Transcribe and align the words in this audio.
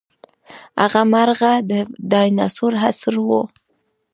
هغه 0.81 1.01
مرغه 1.13 1.53
د 1.69 1.71
ډاینسور 2.11 2.73
عصر 2.85 3.13
وو. 3.27 3.41